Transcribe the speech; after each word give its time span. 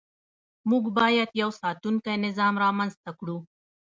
موږ 0.69 0.83
باید 0.97 1.29
یو 1.41 1.49
ساتونکی 1.61 2.13
نظام 2.25 2.53
رامنځته 2.63 3.11
کړو. 3.19 3.37